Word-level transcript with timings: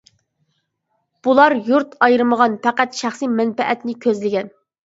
بۇلار 1.27 1.55
يۇرت 1.67 1.93
ئايرىمىغان، 2.07 2.57
پەقەت 2.65 2.99
شەخسىي 3.03 3.33
مەنپەئەتنى 3.39 3.99
كۆزلىگەن. 4.09 4.55